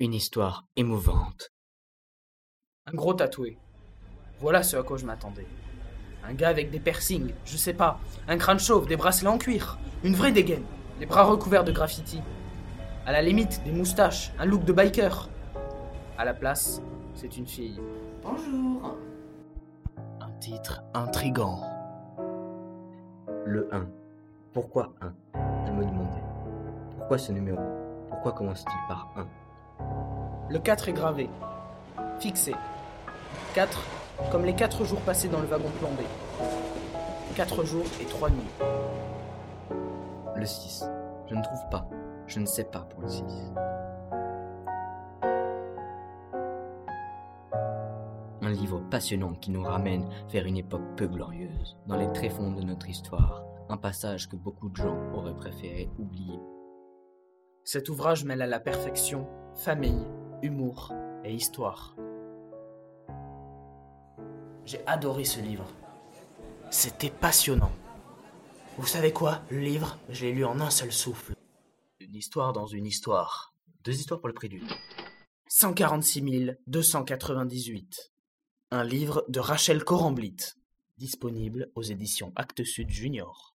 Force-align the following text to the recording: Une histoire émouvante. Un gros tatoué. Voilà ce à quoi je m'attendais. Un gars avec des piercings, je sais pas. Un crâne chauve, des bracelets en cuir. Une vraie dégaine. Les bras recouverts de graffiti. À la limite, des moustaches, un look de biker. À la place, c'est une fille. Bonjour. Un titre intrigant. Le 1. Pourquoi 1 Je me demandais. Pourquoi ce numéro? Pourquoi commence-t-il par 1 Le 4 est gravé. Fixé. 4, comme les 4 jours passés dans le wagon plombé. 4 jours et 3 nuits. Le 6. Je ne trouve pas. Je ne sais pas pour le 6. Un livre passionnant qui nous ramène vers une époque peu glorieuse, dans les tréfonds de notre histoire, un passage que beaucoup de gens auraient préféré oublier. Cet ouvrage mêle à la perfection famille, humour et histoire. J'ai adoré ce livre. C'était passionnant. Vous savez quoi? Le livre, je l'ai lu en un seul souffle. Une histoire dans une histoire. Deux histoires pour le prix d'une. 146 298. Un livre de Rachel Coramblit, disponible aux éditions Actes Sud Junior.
Une 0.00 0.12
histoire 0.12 0.64
émouvante. 0.74 1.52
Un 2.86 2.94
gros 2.94 3.14
tatoué. 3.14 3.56
Voilà 4.40 4.64
ce 4.64 4.76
à 4.76 4.82
quoi 4.82 4.96
je 4.96 5.06
m'attendais. 5.06 5.46
Un 6.24 6.34
gars 6.34 6.48
avec 6.48 6.72
des 6.72 6.80
piercings, 6.80 7.32
je 7.44 7.56
sais 7.56 7.74
pas. 7.74 8.00
Un 8.26 8.36
crâne 8.36 8.58
chauve, 8.58 8.88
des 8.88 8.96
bracelets 8.96 9.28
en 9.28 9.38
cuir. 9.38 9.78
Une 10.02 10.16
vraie 10.16 10.32
dégaine. 10.32 10.64
Les 10.98 11.06
bras 11.06 11.22
recouverts 11.22 11.62
de 11.62 11.70
graffiti. 11.70 12.20
À 13.06 13.12
la 13.12 13.22
limite, 13.22 13.62
des 13.62 13.70
moustaches, 13.70 14.32
un 14.40 14.46
look 14.46 14.64
de 14.64 14.72
biker. 14.72 15.28
À 16.18 16.24
la 16.24 16.34
place, 16.34 16.82
c'est 17.14 17.36
une 17.36 17.46
fille. 17.46 17.80
Bonjour. 18.20 18.96
Un 20.20 20.30
titre 20.40 20.82
intrigant. 20.92 21.62
Le 23.46 23.72
1. 23.72 23.86
Pourquoi 24.52 24.92
1 25.00 25.14
Je 25.66 25.70
me 25.70 25.84
demandais. 25.84 26.22
Pourquoi 26.96 27.16
ce 27.16 27.30
numéro? 27.30 27.62
Pourquoi 28.08 28.32
commence-t-il 28.32 28.88
par 28.88 29.12
1 29.16 29.43
Le 30.50 30.58
4 30.58 30.90
est 30.90 30.92
gravé. 30.92 31.30
Fixé. 32.20 32.54
4, 33.54 33.82
comme 34.30 34.44
les 34.44 34.54
4 34.54 34.84
jours 34.84 35.00
passés 35.00 35.28
dans 35.28 35.40
le 35.40 35.46
wagon 35.46 35.70
plombé. 35.80 36.04
4 37.34 37.64
jours 37.64 37.86
et 38.00 38.04
3 38.04 38.28
nuits. 38.28 38.50
Le 40.36 40.44
6. 40.44 40.84
Je 41.28 41.34
ne 41.34 41.42
trouve 41.42 41.68
pas. 41.70 41.88
Je 42.26 42.40
ne 42.40 42.46
sais 42.46 42.64
pas 42.64 42.80
pour 42.80 43.00
le 43.00 43.08
6. 43.08 43.22
Un 48.42 48.50
livre 48.50 48.82
passionnant 48.90 49.32
qui 49.32 49.50
nous 49.50 49.62
ramène 49.62 50.06
vers 50.28 50.44
une 50.44 50.58
époque 50.58 50.94
peu 50.96 51.06
glorieuse, 51.06 51.78
dans 51.86 51.96
les 51.96 52.12
tréfonds 52.12 52.52
de 52.52 52.62
notre 52.62 52.90
histoire, 52.90 53.42
un 53.70 53.78
passage 53.78 54.28
que 54.28 54.36
beaucoup 54.36 54.68
de 54.68 54.76
gens 54.76 54.98
auraient 55.14 55.34
préféré 55.34 55.88
oublier. 55.98 56.38
Cet 57.64 57.88
ouvrage 57.88 58.26
mêle 58.26 58.42
à 58.42 58.46
la 58.46 58.60
perfection 58.60 59.26
famille, 59.54 60.06
humour 60.44 60.92
et 61.24 61.32
histoire. 61.32 61.96
J'ai 64.66 64.86
adoré 64.86 65.24
ce 65.24 65.40
livre. 65.40 65.66
C'était 66.70 67.10
passionnant. 67.10 67.72
Vous 68.76 68.86
savez 68.86 69.12
quoi? 69.12 69.42
Le 69.50 69.60
livre, 69.60 69.98
je 70.10 70.26
l'ai 70.26 70.32
lu 70.32 70.44
en 70.44 70.60
un 70.60 70.70
seul 70.70 70.92
souffle. 70.92 71.34
Une 71.98 72.14
histoire 72.14 72.52
dans 72.52 72.66
une 72.66 72.86
histoire. 72.86 73.54
Deux 73.84 73.94
histoires 73.94 74.20
pour 74.20 74.28
le 74.28 74.34
prix 74.34 74.50
d'une. 74.50 74.68
146 75.48 76.52
298. 76.66 78.12
Un 78.70 78.84
livre 78.84 79.24
de 79.28 79.40
Rachel 79.40 79.82
Coramblit, 79.82 80.36
disponible 80.98 81.70
aux 81.74 81.82
éditions 81.82 82.32
Actes 82.36 82.64
Sud 82.64 82.90
Junior. 82.90 83.53